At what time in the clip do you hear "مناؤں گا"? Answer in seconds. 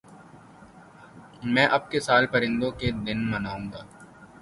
3.31-3.81